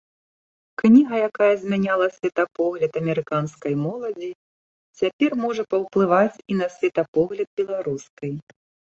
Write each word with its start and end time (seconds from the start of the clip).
Кніга, 0.81 1.15
якая 1.29 1.49
змяняла 1.63 2.05
светапогляд 2.15 2.91
амерыканскай 3.01 3.73
моладзі, 3.83 4.29
цяпер 5.01 5.31
можа 5.43 5.63
паўплываць 5.75 6.41
і 6.53 6.57
на 6.63 6.67
светапогляд 6.77 7.49
беларускай. 7.63 8.33